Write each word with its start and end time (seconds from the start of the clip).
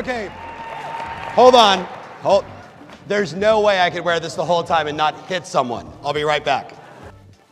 Okay, 0.00 0.30
hold 1.34 1.54
on. 1.54 1.84
Hold. 2.22 2.46
There's 3.06 3.34
no 3.34 3.60
way 3.60 3.82
I 3.82 3.90
could 3.90 4.02
wear 4.02 4.18
this 4.18 4.34
the 4.34 4.42
whole 4.42 4.62
time 4.62 4.86
and 4.86 4.96
not 4.96 5.14
hit 5.26 5.46
someone. 5.46 5.86
I'll 6.02 6.14
be 6.14 6.22
right 6.22 6.42
back. 6.42 6.72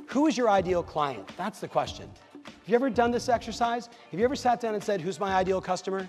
Who 0.07 0.27
is 0.29 0.39
your 0.39 0.49
ideal 0.49 0.83
client? 0.83 1.31
That's 1.37 1.61
the 1.61 1.69
question. 1.69 2.11
Have 2.43 2.53
you 2.67 2.75
ever 2.75 2.89
done 2.89 3.11
this 3.11 3.29
exercise? 3.29 3.91
Have 4.11 4.19
you 4.19 4.25
ever 4.25 4.35
sat 4.35 4.63
down 4.63 4.73
and 4.73 4.83
said, 4.83 5.03
Who's 5.03 5.21
my 5.21 5.35
ideal 5.35 5.61
customer? 5.61 6.09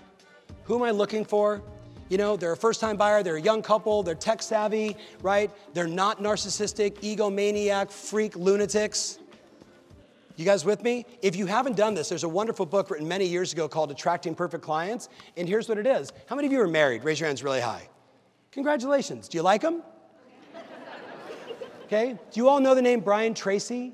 Who 0.64 0.76
am 0.76 0.82
I 0.82 0.92
looking 0.92 1.26
for? 1.26 1.60
You 2.08 2.16
know, 2.16 2.38
they're 2.38 2.52
a 2.52 2.56
first 2.56 2.80
time 2.80 2.96
buyer, 2.96 3.22
they're 3.22 3.36
a 3.36 3.42
young 3.42 3.60
couple, 3.60 4.02
they're 4.02 4.14
tech 4.14 4.40
savvy, 4.40 4.96
right? 5.20 5.50
They're 5.74 5.86
not 5.86 6.20
narcissistic, 6.20 7.00
egomaniac, 7.00 7.90
freak 7.90 8.34
lunatics. 8.34 9.18
You 10.40 10.46
guys 10.46 10.64
with 10.64 10.82
me? 10.82 11.04
If 11.20 11.36
you 11.36 11.44
haven't 11.44 11.76
done 11.76 11.92
this, 11.92 12.08
there's 12.08 12.24
a 12.24 12.28
wonderful 12.28 12.64
book 12.64 12.88
written 12.88 13.06
many 13.06 13.26
years 13.26 13.52
ago 13.52 13.68
called 13.68 13.90
Attracting 13.90 14.34
Perfect 14.34 14.64
Clients. 14.64 15.10
And 15.36 15.46
here's 15.46 15.68
what 15.68 15.76
it 15.76 15.86
is. 15.86 16.14
How 16.28 16.34
many 16.34 16.46
of 16.46 16.52
you 16.52 16.62
are 16.62 16.66
married? 16.66 17.04
Raise 17.04 17.20
your 17.20 17.26
hands 17.26 17.44
really 17.44 17.60
high. 17.60 17.86
Congratulations. 18.52 19.28
Do 19.28 19.36
you 19.36 19.42
like 19.42 19.60
them? 19.60 19.82
Okay. 21.84 22.12
Do 22.12 22.40
you 22.40 22.48
all 22.48 22.58
know 22.58 22.74
the 22.74 22.80
name 22.80 23.00
Brian 23.00 23.34
Tracy? 23.34 23.92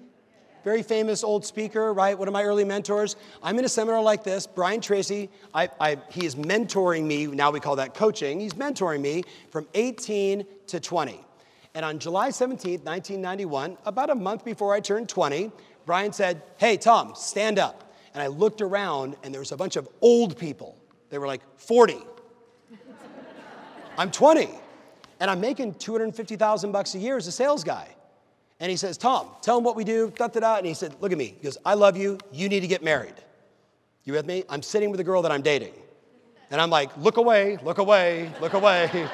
Very 0.63 0.85
famous 0.85 1.25
old 1.25 1.45
speaker, 1.45 1.93
right? 1.93 2.17
One 2.17 2.29
of 2.29 2.33
my 2.33 2.45
early 2.45 2.63
mentors. 2.63 3.17
I'm 3.43 3.59
in 3.59 3.65
a 3.65 3.69
seminar 3.69 4.01
like 4.01 4.23
this. 4.23 4.47
Brian 4.47 4.81
Tracy, 4.81 5.31
I, 5.53 5.69
I, 5.81 5.99
he 6.13 6.27
is 6.27 6.37
mentoring 6.37 7.07
me. 7.07 7.27
Now 7.27 7.51
we 7.51 7.59
call 7.59 7.75
that 7.75 7.93
coaching. 7.95 8.39
He's 8.39 8.53
mentoring 8.53 9.01
me 9.01 9.25
from 9.51 9.67
18 9.75 10.47
to 10.69 10.79
20. 10.79 11.21
And 11.75 11.85
on 11.85 11.99
July 11.99 12.31
17th, 12.31 12.85
1991, 12.85 13.77
about 13.85 14.11
a 14.11 14.15
month 14.15 14.45
before 14.45 14.73
I 14.73 14.81
turned 14.81 15.11
20, 15.11 15.51
Brian 15.87 16.13
said, 16.13 16.43
Hey, 16.59 16.77
Tom, 16.77 17.15
stand 17.15 17.59
up. 17.59 17.95
And 18.13 18.23
I 18.23 18.27
looked 18.27 18.61
around, 18.61 19.17
and 19.23 19.33
there 19.33 19.41
was 19.41 19.53
a 19.53 19.57
bunch 19.57 19.77
of 19.77 19.89
old 20.01 20.37
people. 20.37 20.77
They 21.11 21.19
were 21.19 21.27
like 21.27 21.43
40. 21.59 21.99
I'm 23.99 24.11
20, 24.11 24.51
and 25.21 25.31
I'm 25.31 25.41
making 25.41 25.75
250,000 25.75 26.73
bucks 26.73 26.95
a 26.95 26.99
year 26.99 27.17
as 27.17 27.27
a 27.27 27.33
sales 27.33 27.65
guy. 27.65 27.89
And 28.59 28.71
he 28.71 28.77
says, 28.77 28.99
Tom, 28.99 29.29
tell 29.43 29.59
him 29.59 29.65
what 29.65 29.77
we 29.77 29.85
do, 29.85 30.13
da 30.17 30.29
da 30.29 30.41
da. 30.41 30.57
And 30.57 30.67
he 30.67 30.75
said, 30.75 30.97
Look 31.01 31.13
at 31.13 31.19
me. 31.19 31.37
He 31.39 31.45
goes, 31.45 31.57
I 31.65 31.75
love 31.75 31.97
you. 31.97 32.19
You 32.33 32.49
need 32.49 32.61
to 32.61 32.67
get 32.67 32.83
married. 32.83 33.15
You 34.05 34.15
with 34.15 34.27
me? 34.27 34.45
I'm 34.49 34.63
sitting 34.63 34.91
with 34.91 35.01
a 35.01 35.05
girl 35.05 35.23
that 35.23 35.33
I'm 35.33 35.43
dating. 35.43 35.75
And 36.51 36.61
I'm 36.61 36.71
like, 36.71 36.97
Look 36.97 37.17
away, 37.17 37.59
look 37.63 37.79
away, 37.79 38.33
look 38.41 38.55
away. 38.55 38.91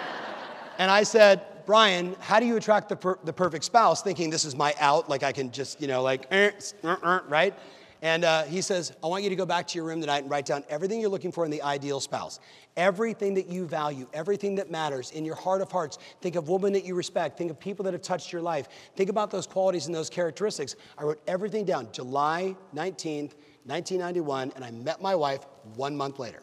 and 0.79 0.91
I 0.91 1.03
said, 1.03 1.43
Brian, 1.67 2.17
how 2.21 2.41
do 2.41 2.47
you 2.47 2.57
attract 2.57 2.89
the, 2.89 2.97
per- 2.97 3.19
the 3.25 3.33
perfect 3.33 3.65
spouse 3.65 4.03
thinking 4.03 4.31
this 4.31 4.45
is 4.45 4.57
my 4.57 4.75
out, 4.79 5.09
like 5.09 5.23
I 5.23 5.33
can 5.33 5.51
just, 5.51 5.81
you 5.81 5.89
know, 5.89 6.03
like, 6.03 6.27
er, 6.33 6.53
er, 6.85 6.99
er, 7.03 7.25
right? 7.29 7.55
And 8.03 8.25
uh, 8.25 8.43
he 8.43 8.63
says, 8.63 8.93
I 9.03 9.07
want 9.07 9.23
you 9.23 9.31
to 9.31 9.37
go 9.37 9.47
back 9.47 9.69
to 9.69 9.79
your 9.79 9.85
room 9.85 10.01
tonight 10.01 10.23
and 10.23 10.31
write 10.31 10.45
down 10.45 10.65
everything 10.69 11.01
you're 11.01 11.09
looking 11.09 11.31
for 11.31 11.45
in 11.45 11.53
the 11.53 11.63
ideal 11.63 12.01
spouse. 12.01 12.41
Everything 12.77 13.35
that 13.35 13.47
you 13.47 13.65
value, 13.65 14.09
everything 14.13 14.57
that 14.57 14.73
matters 14.73 15.13
in 15.13 15.25
your 15.25 15.37
heart 15.37 15.61
of 15.63 15.71
hearts. 15.71 15.99
Think 16.21 16.35
of 16.35 16.49
women 16.49 16.73
that 16.73 16.85
you 16.85 16.97
respect. 16.97 17.39
Think 17.39 17.53
of 17.53 17.61
people 17.61 17.85
that 17.85 17.93
have 17.93 18.03
touched 18.03 18.33
your 18.33 18.43
life. 18.43 18.67
Think 18.97 19.09
about 19.09 19.31
those 19.31 19.47
qualities 19.47 19.87
and 19.87 19.95
those 19.95 20.11
characteristics. 20.11 20.75
I 20.99 21.05
wrote 21.05 21.23
everything 21.29 21.65
down 21.65 21.89
July 21.93 22.57
19th, 22.75 23.35
1991, 23.67 24.53
and 24.57 24.65
I 24.65 24.73
met 24.73 25.01
my 25.01 25.15
wife 25.15 25.47
one 25.77 25.97
month 25.97 26.19
later. 26.19 26.43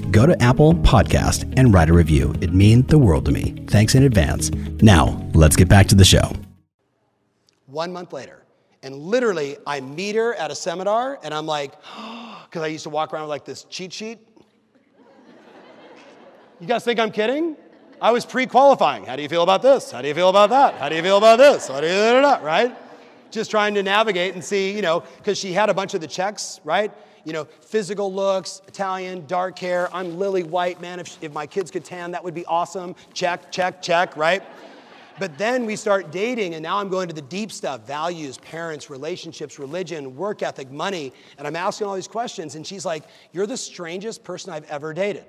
go 0.11 0.25
to 0.25 0.39
Apple 0.43 0.73
Podcast 0.73 1.51
and 1.57 1.73
write 1.73 1.89
a 1.89 1.93
review. 1.93 2.35
It 2.41 2.53
means 2.53 2.87
the 2.87 2.99
world 2.99 3.25
to 3.25 3.31
me. 3.31 3.55
Thanks 3.67 3.95
in 3.95 4.03
advance. 4.03 4.51
Now, 4.81 5.29
let's 5.33 5.55
get 5.55 5.69
back 5.69 5.87
to 5.87 5.95
the 5.95 6.05
show. 6.05 6.33
One 7.65 7.93
month 7.93 8.11
later, 8.11 8.43
and 8.83 8.95
literally, 8.95 9.57
I 9.65 9.79
meet 9.79 10.15
her 10.15 10.33
at 10.35 10.51
a 10.51 10.55
seminar, 10.55 11.19
and 11.23 11.33
I'm 11.33 11.45
like, 11.45 11.71
because 12.45 12.63
I 12.63 12.67
used 12.67 12.83
to 12.83 12.89
walk 12.89 13.13
around 13.13 13.23
with 13.23 13.29
like 13.29 13.45
this 13.45 13.63
cheat 13.65 13.93
sheet. 13.93 14.19
You 16.59 16.67
guys 16.67 16.83
think 16.83 16.99
I'm 16.99 17.11
kidding? 17.11 17.55
I 18.01 18.11
was 18.11 18.25
pre-qualifying. 18.25 19.05
How 19.05 19.15
do 19.15 19.23
you 19.23 19.29
feel 19.29 19.43
about 19.43 19.61
this? 19.61 19.91
How 19.91 20.01
do 20.01 20.07
you 20.07 20.13
feel 20.13 20.29
about 20.29 20.49
that? 20.49 20.75
How 20.75 20.89
do 20.89 20.95
you 20.95 21.01
feel 21.01 21.17
about 21.17 21.37
this? 21.37 21.67
How 21.67 21.81
do 21.81 21.87
you, 21.87 22.21
right? 22.45 22.75
Just 23.31 23.49
trying 23.49 23.73
to 23.75 23.83
navigate 23.83 24.33
and 24.33 24.43
see, 24.43 24.75
you 24.75 24.81
know, 24.81 25.03
because 25.17 25.37
she 25.37 25.53
had 25.53 25.69
a 25.69 25.73
bunch 25.73 25.93
of 25.93 26.01
the 26.01 26.07
checks, 26.07 26.59
right? 26.63 26.91
you 27.23 27.33
know, 27.33 27.45
physical 27.61 28.11
looks, 28.11 28.61
Italian, 28.67 29.25
dark 29.27 29.57
hair. 29.59 29.93
I'm 29.93 30.17
lily 30.17 30.43
white, 30.43 30.81
man. 30.81 30.99
If, 30.99 31.21
if 31.23 31.31
my 31.31 31.45
kids 31.45 31.71
could 31.71 31.85
tan, 31.85 32.11
that 32.11 32.23
would 32.23 32.33
be 32.33 32.45
awesome. 32.45 32.95
Check, 33.13 33.51
check, 33.51 33.81
check, 33.81 34.17
right? 34.17 34.43
But 35.19 35.37
then 35.37 35.65
we 35.65 35.75
start 35.75 36.11
dating, 36.11 36.55
and 36.55 36.63
now 36.63 36.77
I'm 36.77 36.89
going 36.89 37.07
to 37.09 37.13
the 37.13 37.21
deep 37.21 37.51
stuff 37.51 37.85
values, 37.85 38.37
parents, 38.39 38.89
relationships, 38.89 39.59
religion, 39.59 40.15
work 40.15 40.41
ethic, 40.41 40.71
money. 40.71 41.13
And 41.37 41.45
I'm 41.45 41.55
asking 41.55 41.87
all 41.87 41.95
these 41.95 42.07
questions, 42.07 42.55
and 42.55 42.65
she's 42.65 42.85
like, 42.85 43.03
You're 43.31 43.45
the 43.45 43.57
strangest 43.57 44.23
person 44.23 44.51
I've 44.51 44.69
ever 44.69 44.93
dated. 44.93 45.25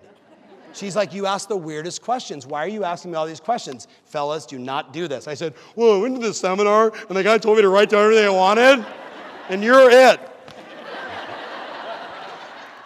She's 0.72 0.97
like, 0.97 1.12
You 1.12 1.27
ask 1.27 1.49
the 1.49 1.56
weirdest 1.56 2.03
questions. 2.03 2.47
Why 2.47 2.65
are 2.65 2.69
you 2.69 2.84
asking 2.84 3.10
me 3.10 3.16
all 3.16 3.27
these 3.27 3.41
questions? 3.41 3.88
Fellas, 4.05 4.47
do 4.47 4.59
not 4.59 4.93
do 4.93 5.09
this. 5.09 5.28
I 5.28 5.34
said, 5.34 5.55
Well, 5.77 5.99
I 5.99 6.03
went 6.03 6.16
to 6.16 6.21
this 6.21 6.38
seminar, 6.38 6.93
and 7.09 7.16
the 7.16 7.22
guy 7.22 7.38
told 7.38 7.56
me 7.56 7.62
to 7.62 7.69
write 7.69 7.91
down 7.91 8.05
everything 8.05 8.27
I 8.27 8.31
wanted, 8.31 8.84
and 9.49 9.62
you're 9.62 9.91
it. 9.91 10.21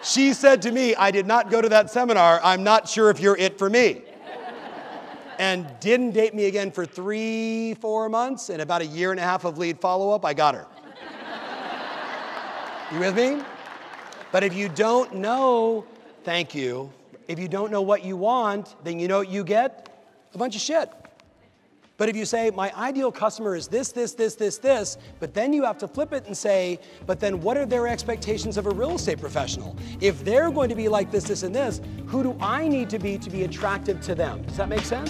She 0.07 0.33
said 0.33 0.61
to 0.61 0.71
me, 0.71 0.95
I 0.95 1.11
did 1.11 1.27
not 1.27 1.51
go 1.51 1.61
to 1.61 1.67
that 1.67 1.91
seminar. 1.91 2.39
I'm 2.41 2.63
not 2.63 2.87
sure 2.87 3.09
if 3.09 3.19
you're 3.19 3.35
it 3.35 3.57
for 3.57 3.69
me. 3.69 4.03
and 5.37 5.67
didn't 5.81 6.11
date 6.11 6.33
me 6.33 6.45
again 6.45 6.71
for 6.71 6.85
three, 6.85 7.73
four 7.75 8.07
months. 8.07 8.49
And 8.49 8.61
about 8.61 8.81
a 8.81 8.85
year 8.85 9.11
and 9.11 9.19
a 9.19 9.23
half 9.23 9.43
of 9.43 9.57
lead 9.57 9.81
follow 9.81 10.11
up, 10.11 10.23
I 10.23 10.33
got 10.33 10.55
her. 10.55 10.65
you 12.93 12.99
with 12.99 13.17
me? 13.17 13.43
But 14.31 14.45
if 14.45 14.53
you 14.53 14.69
don't 14.69 15.15
know, 15.15 15.83
thank 16.23 16.55
you. 16.55 16.89
If 17.27 17.39
you 17.39 17.47
don't 17.47 17.71
know 17.71 17.81
what 17.81 18.03
you 18.03 18.15
want, 18.15 18.75
then 18.83 18.99
you 18.99 19.07
know 19.07 19.19
what 19.19 19.29
you 19.29 19.43
get? 19.43 19.89
A 20.33 20.37
bunch 20.37 20.55
of 20.55 20.61
shit. 20.61 20.89
But 21.97 22.09
if 22.09 22.15
you 22.15 22.25
say, 22.25 22.51
my 22.51 22.71
ideal 22.75 23.11
customer 23.11 23.55
is 23.55 23.67
this, 23.67 23.91
this, 23.91 24.13
this, 24.13 24.35
this, 24.35 24.59
this, 24.59 24.97
but 25.19 25.33
then 25.33 25.51
you 25.51 25.63
have 25.63 25.79
to 25.79 25.87
flip 25.87 26.13
it 26.13 26.27
and 26.27 26.37
say, 26.37 26.79
but 27.07 27.19
then 27.19 27.41
what 27.41 27.57
are 27.57 27.65
their 27.65 27.87
expectations 27.87 28.55
of 28.57 28.67
a 28.67 28.69
real 28.69 28.95
estate 28.95 29.19
professional? 29.19 29.75
If 29.99 30.23
they're 30.23 30.51
going 30.51 30.69
to 30.69 30.75
be 30.75 30.87
like 30.89 31.09
this, 31.09 31.23
this, 31.23 31.41
and 31.41 31.55
this, 31.55 31.81
who 32.05 32.21
do 32.21 32.37
I 32.39 32.67
need 32.67 32.89
to 32.91 32.99
be 32.99 33.17
to 33.17 33.29
be 33.31 33.43
attractive 33.43 33.99
to 34.01 34.13
them? 34.13 34.43
Does 34.43 34.57
that 34.57 34.69
make 34.69 34.85
sense? 34.85 35.09